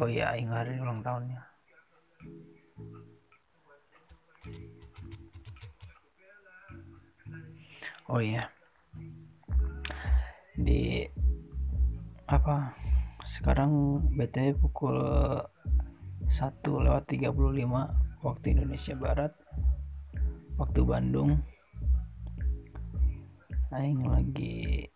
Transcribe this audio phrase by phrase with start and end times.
[0.00, 1.44] oh iya aing hari ulang tahunnya
[8.10, 8.50] oh iya.
[10.58, 11.06] Di
[12.26, 12.74] apa
[13.22, 14.98] sekarang BTW pukul
[16.26, 17.30] 1 lewat 35
[18.26, 19.32] waktu Indonesia Barat
[20.58, 21.38] waktu Bandung.
[23.70, 24.90] Aing lagi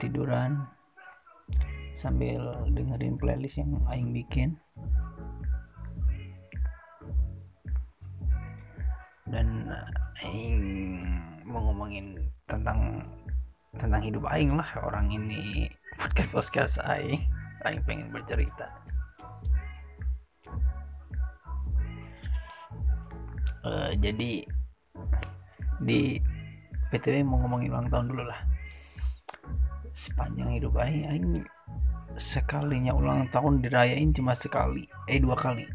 [0.00, 0.64] tiduran
[1.92, 4.56] sambil dengerin playlist yang Aing bikin.
[9.28, 9.68] Dan
[10.24, 12.18] Aing mau ngomongin
[12.50, 13.06] tentang
[13.78, 15.70] tentang hidup Aing lah orang ini.
[16.00, 17.22] Podcast podcast Aing.
[17.62, 18.66] Aing pengen bercerita.
[23.66, 24.46] Uh, jadi
[25.82, 26.00] di
[26.90, 28.40] PTW mau ngomongin ulang tahun dulu lah.
[29.94, 31.28] Sepanjang hidup Aing Aing
[32.16, 35.66] sekalinya ulang tahun dirayain cuma sekali eh dua kali.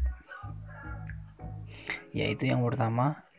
[2.12, 3.31] Yaitu yang pertama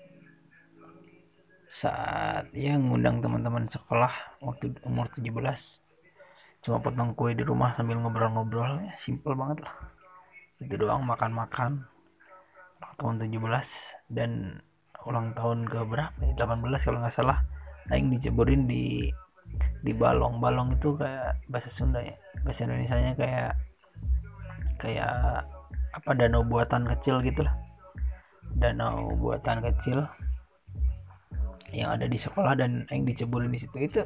[1.83, 5.35] saat ya ngundang teman-teman sekolah waktu umur 17
[6.63, 9.75] cuma potong kue di rumah sambil ngobrol-ngobrol ya simple banget lah.
[10.63, 11.91] Itu doang makan-makan.
[12.95, 13.35] Tahun 17
[14.07, 14.63] dan
[15.03, 16.31] ulang tahun ke berapa ya?
[16.39, 17.43] 18 kalau nggak salah.
[17.91, 19.11] Aing diceburin di
[19.83, 22.15] di balong balong itu kayak bahasa Sunda ya.
[22.47, 23.51] Bahasa Indonesia nya kayak
[24.79, 25.43] kayak
[25.93, 27.53] apa danau buatan kecil gitu lah
[28.57, 30.05] danau buatan kecil
[31.73, 34.01] yang ada di sekolah dan yang diceburin di situ itu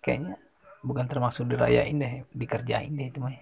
[0.00, 0.40] kayaknya
[0.80, 3.36] bukan termasuk dirayain deh dikerjain deh itu mah.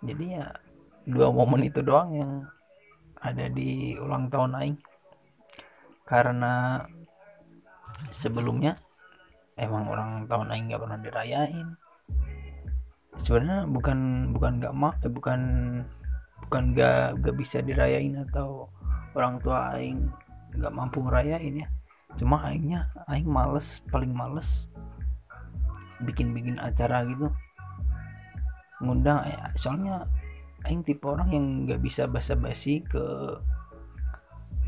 [0.00, 0.46] Jadi ya
[1.06, 2.32] dua momen itu doang yang
[3.20, 4.78] ada di ulang tahun aing.
[6.06, 6.80] Karena
[8.08, 8.78] sebelumnya
[9.58, 11.68] emang orang tahun aing nggak pernah dirayain.
[13.16, 15.40] Sebenarnya bukan bukan nggak mau eh, bukan
[16.46, 18.68] bukan nggak nggak bisa dirayain atau
[19.16, 20.12] orang tua aing
[20.56, 21.68] nggak mampu ngerayain ya.
[22.16, 24.66] Cuma aingnya aing males paling males
[26.00, 27.28] bikin bikin acara gitu.
[28.80, 30.04] Ngundang ya soalnya
[30.64, 33.04] aing tipe orang yang nggak bisa basa-basi ke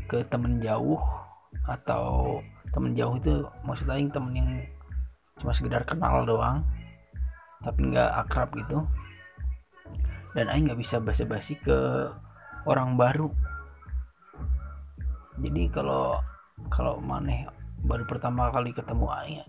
[0.09, 1.01] ke temen jauh
[1.65, 2.41] atau
[2.73, 4.49] temen jauh itu maksud aing temen yang
[5.37, 6.65] cuma sekedar kenal doang
[7.65, 8.85] tapi nggak akrab gitu.
[10.37, 12.09] Dan aing nggak bisa basa-basi ke
[12.69, 13.33] orang baru
[15.39, 16.19] jadi kalau
[16.67, 17.47] kalau maneh
[17.79, 19.39] baru pertama kali ketemu aing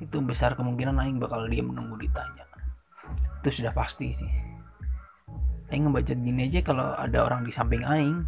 [0.00, 2.42] itu besar kemungkinan aing bakal dia menunggu ditanya.
[3.38, 4.32] Itu sudah pasti sih.
[5.70, 8.26] Aing ngebaca gini aja kalau ada orang di samping aing.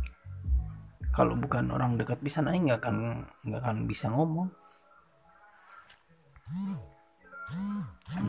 [1.11, 4.53] Kalau bukan orang dekat bisa aing nggak akan nggak akan bisa ngomong.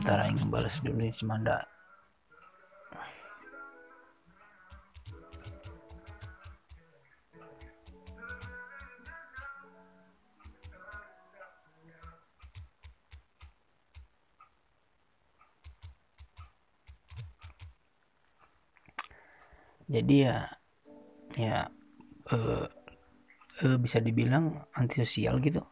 [0.02, 1.75] Ntar aing ngebales dulu nih Cimanda
[19.86, 20.36] jadi ya
[21.38, 21.56] ya
[22.34, 22.66] eh,
[23.62, 25.62] eh, bisa dibilang antisosial gitu.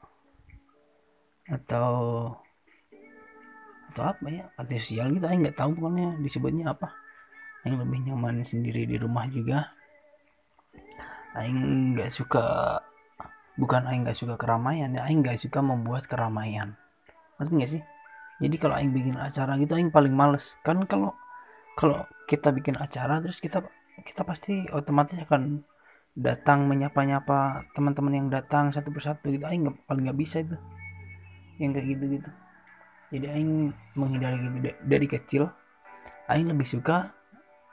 [1.50, 1.90] Atau
[3.94, 5.26] atau apa ya antisosial gitu.
[5.26, 6.94] Aing nggak tahu pokoknya disebutnya apa.
[7.66, 9.74] Yang lebih nyaman sendiri di rumah juga.
[11.34, 12.78] Aing nggak suka
[13.54, 16.78] bukan aing nggak suka keramaian ya aing nggak suka membuat keramaian.
[17.38, 17.82] Ngerti nggak sih?
[18.42, 20.54] Jadi kalau aing bikin acara gitu aing paling males.
[20.62, 21.14] Kan kalau
[21.74, 23.62] kalau kita bikin acara terus kita
[24.02, 25.62] kita pasti otomatis akan
[26.14, 29.46] datang menyapa-nyapa teman-teman yang datang satu persatu gitu.
[29.46, 30.56] Aing nggak paling nggak bisa itu.
[31.62, 32.30] Yang kayak gitu gitu
[33.14, 34.58] jadi aing menghindari gitu.
[34.58, 35.42] Da- dari kecil
[36.26, 37.14] aing lebih suka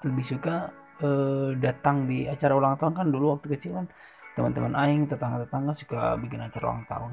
[0.06, 0.70] lebih suka
[1.02, 2.94] eh, datang di acara ulang tahun.
[2.94, 3.86] Kan dulu waktu kecil kan
[4.38, 7.12] teman-teman aing tetangga-tetangga suka bikin acara ulang tahun.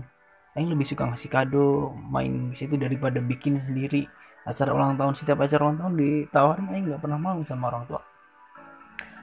[0.56, 4.04] Aing lebih suka ngasih kado main di situ daripada bikin sendiri
[4.44, 5.16] acara ulang tahun.
[5.16, 8.02] Setiap acara ulang tahun ditawarin aing nggak pernah mau sama orang tua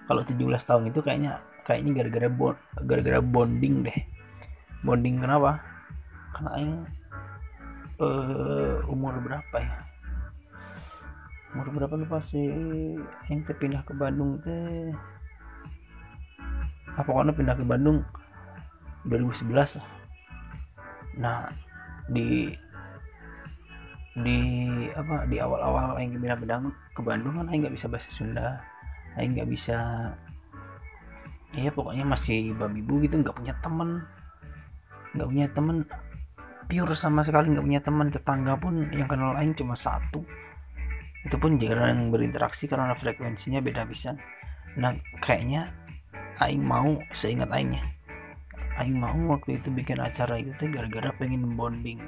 [0.06, 3.98] kalau 17 tahun itu kayaknya kayaknya gara-gara bon- gara-gara bonding deh.
[4.86, 5.66] Bonding kenapa?
[6.30, 6.74] Karena aing
[7.98, 9.76] eh, umur berapa ya?
[11.58, 12.46] Umur berapa lupa sih?
[13.32, 14.94] Yang teh pindah ke Bandung teh
[16.96, 18.06] apa pokoknya pindah ke Bandung
[19.10, 19.90] 2011 lah.
[21.18, 21.50] Nah
[22.06, 22.54] di
[24.16, 24.40] di
[24.96, 26.38] apa di awal-awal aing pindah
[26.94, 28.75] ke Bandung kan aing nggak bisa bahasa Sunda
[29.16, 29.78] aing nggak bisa
[31.56, 34.04] ya pokoknya masih babi bu gitu nggak punya temen.
[35.16, 35.78] Nggak punya temen
[36.66, 40.24] pure sama sekali nggak punya teman tetangga pun yang kenal aing cuma satu.
[41.26, 44.20] Itu pun jarang berinteraksi karena frekuensinya beda pisan.
[44.76, 45.72] Nah kayaknya
[46.44, 47.86] aing mau seingat aing ya
[48.76, 52.00] aing mau waktu itu bikin acara itu gara-gara pengen bonding.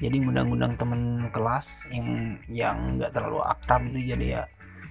[0.00, 2.08] Jadi ngundang-ngundang temen kelas yang
[2.48, 4.42] yang nggak terlalu akrab itu jadi ya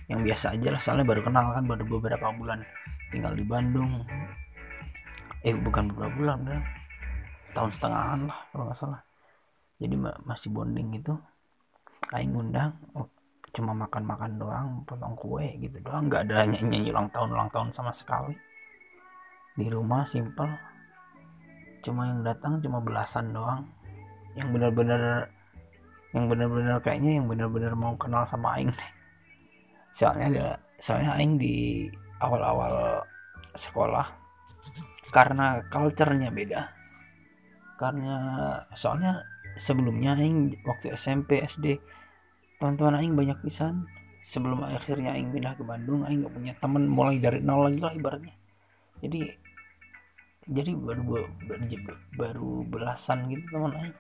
[0.10, 2.66] yang biasa aja lah soalnya baru kenal kan baru beberapa bulan
[3.14, 3.90] tinggal di Bandung.
[5.46, 6.62] Eh bukan beberapa bulan dah
[7.46, 9.02] setahun setengahan lah kalau nggak salah.
[9.78, 11.14] Jadi ma- masih bonding gitu.
[12.10, 13.06] Aing ngundang oh,
[13.54, 16.10] cuma makan-makan doang potong kue gitu doang.
[16.10, 18.34] Nggak ada nyanyi, nyanyi ulang tahun ulang tahun sama sekali.
[19.54, 20.50] Di rumah simple.
[21.86, 23.62] Cuma yang datang cuma belasan doang.
[24.34, 25.30] Yang benar-benar
[26.18, 28.74] yang benar-benar kayaknya yang benar-benar mau kenal sama aing
[30.00, 30.48] soalnya ada
[30.80, 31.84] soalnya aing di
[32.24, 33.04] awal-awal
[33.52, 34.08] sekolah
[35.12, 36.72] karena culture-nya beda.
[37.76, 38.16] Karena
[38.72, 39.28] soalnya
[39.60, 41.84] sebelumnya aing waktu SMP SD
[42.64, 43.84] teman-teman aing banyak pisan.
[44.20, 47.96] Sebelum akhirnya aing pindah ke Bandung aing nggak punya teman mulai dari nol lagi lah
[47.96, 48.36] ibaratnya.
[49.04, 49.20] Jadi
[50.50, 51.04] jadi baru
[51.48, 51.64] baru,
[52.16, 53.98] baru belasan gitu teman aing.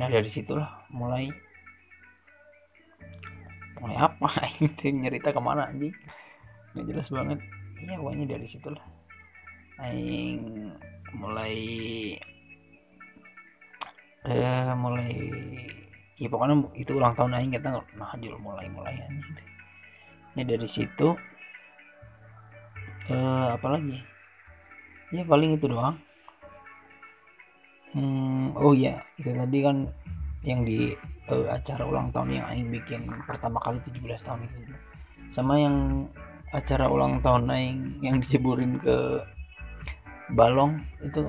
[0.00, 1.28] Nah dari situlah mulai
[3.82, 4.28] mulai apa?
[4.78, 5.94] Teh nyerita ke mana anjing?
[6.74, 7.38] Nggak jelas banget.
[7.78, 8.84] Iya pokoknya dari situlah.
[9.78, 10.74] Aing
[11.14, 11.56] mulai
[14.28, 15.14] eh mulai
[16.18, 19.36] ya pokoknya itu ulang tahun aing kita nah aja mulai mulai anjing.
[20.34, 21.14] Ya dari situ
[23.08, 23.96] eh apalagi
[25.14, 25.96] ya paling itu doang.
[27.96, 29.88] Hmm, oh ya itu tadi kan
[30.44, 30.92] yang di
[31.32, 34.58] eh, acara ulang tahun yang aing bikin pertama kali 17 tahun itu
[35.28, 36.08] sama yang
[36.48, 39.20] acara ulang tahun aing yang diceburin ke
[40.32, 41.20] balong itu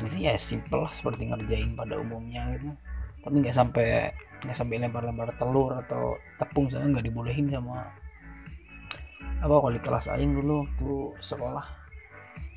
[0.00, 2.72] itu ya simple lah seperti ngerjain pada umumnya gitu.
[3.20, 4.08] Tapi nggak sampai
[4.40, 7.84] nggak sampai lempar-lempar telur atau tepung soalnya nggak dibolehin sama
[9.40, 11.66] apa wali kelas aing dulu waktu sekolah.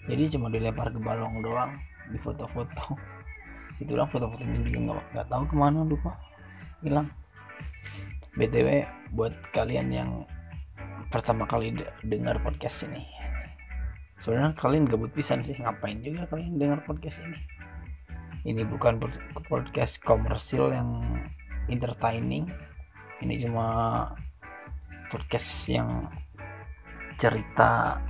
[0.08, 1.76] Jadi cuma dilempar ke balong doang
[2.08, 2.96] di foto-foto.
[3.84, 6.16] Itu lah foto-fotonya juga nggak nggak tahu ke mana lupa
[6.84, 7.08] hilang
[8.36, 8.84] btw
[9.16, 10.12] buat kalian yang
[11.08, 13.06] pertama kali de- dengar podcast ini.
[14.18, 17.40] Sebenarnya kalian gabut pisan sih ngapain juga kalian dengar podcast ini?
[18.44, 21.06] Ini bukan pod- podcast komersil yang
[21.70, 22.50] entertaining.
[23.22, 24.10] Ini cuma
[25.08, 26.10] podcast yang
[27.16, 28.02] cerita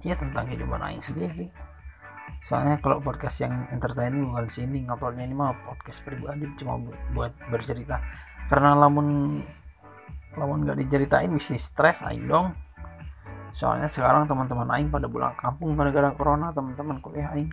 [0.00, 1.52] ya tentang kehidupan aing sendiri
[2.38, 7.34] soalnya kalau podcast yang entertaining bukan sini nguploadnya ini mah podcast pribadi cuma bu- buat
[7.50, 7.98] bercerita.
[8.46, 9.38] Karena lamun
[10.38, 12.54] lamun gak diceritain bisa stres aing dong.
[13.50, 17.50] Soalnya sekarang teman-teman aing pada pulang kampung gara-gara corona teman-teman kuliah aing.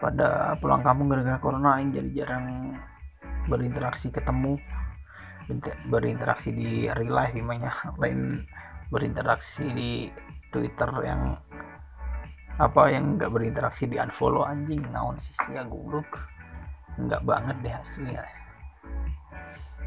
[0.00, 2.76] Pada pulang kampung gara-gara corona aing jadi jarang
[3.48, 4.60] berinteraksi ketemu.
[5.48, 8.46] Berinter- berinteraksi di real life gimana lain
[8.86, 10.06] berinteraksi di
[10.50, 11.34] Twitter yang
[12.60, 14.84] apa yang nggak berinteraksi di unfollow anjing?
[14.92, 16.28] Naon sih sia goblok
[17.00, 18.24] nggak banget deh aslinya.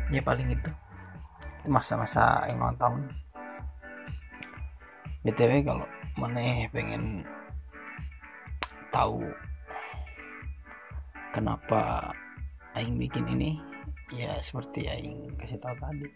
[0.10, 0.72] Ya paling itu.
[1.70, 3.02] Masa-masa yang ulang tahun.
[5.22, 5.88] Btw kalau
[6.18, 7.24] maneh pengen
[8.90, 9.22] tahu
[11.30, 12.12] kenapa
[12.76, 13.62] aing bikin ini
[14.12, 16.10] ya seperti aing kasih tahu tadi.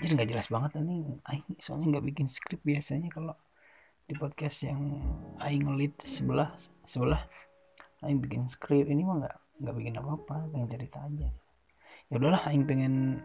[0.00, 3.36] Jadi nggak jelas banget ini aing soalnya nggak bikin skrip biasanya kalau
[4.04, 5.00] di podcast yang
[5.40, 6.52] aing ngelit sebelah
[6.84, 7.24] sebelah.
[8.04, 11.28] Aing bikin skrip ini mah nggak nggak bikin apa-apa pengen cerita aja.
[12.12, 13.24] Ya udahlah aing pengen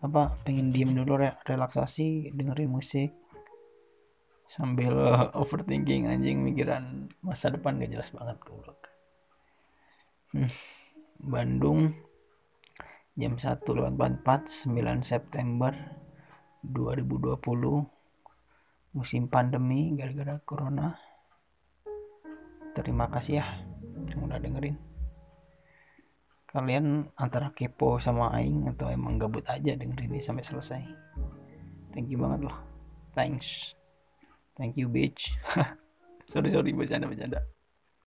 [0.00, 3.12] apa pengen diem dulu re- relaksasi dengerin musik.
[4.48, 4.96] Sambil
[5.40, 8.80] overthinking anjing mikiran masa depan gak jelas banget goblok.
[10.32, 10.48] Hmm.
[11.20, 11.92] Bandung
[13.16, 13.92] jam 1 lewat
[14.24, 15.72] 44 9 September
[16.60, 17.95] 2020
[18.96, 20.96] musim pandemi gara-gara corona.
[22.72, 23.46] Terima kasih ya
[24.08, 24.76] yang udah dengerin.
[26.48, 30.82] Kalian antara kepo sama aing atau emang gabut aja dengerin ini sampai selesai.
[31.92, 32.56] Thank you banget loh.
[33.12, 33.76] Thanks.
[34.56, 35.36] Thank you bitch.
[36.26, 37.38] Sorry sorry bercanda bercanda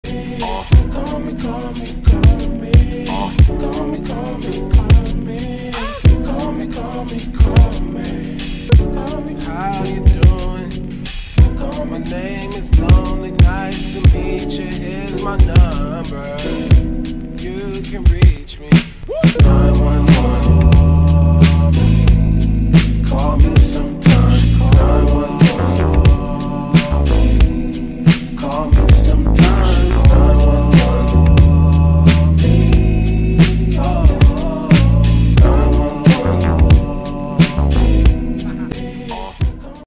[0.08, 2.72] Call me, call me, call me.
[3.04, 5.87] Call me, call me, call me.
[6.26, 8.38] Call me, call me, call me.
[9.46, 10.88] How you doing?
[11.90, 13.32] My name is Lonely.
[13.32, 14.68] Nice to meet you.
[14.68, 16.38] Here's my number.
[17.42, 18.87] You can reach me.